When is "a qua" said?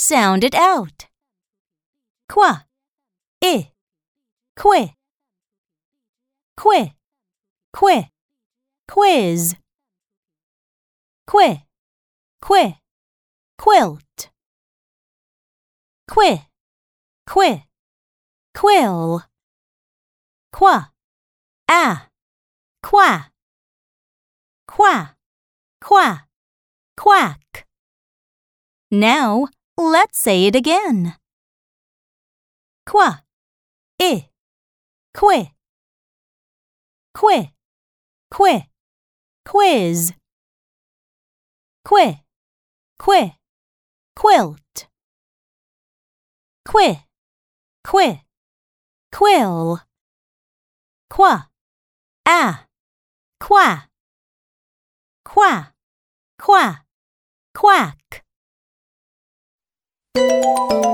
21.68-23.32, 52.26-53.88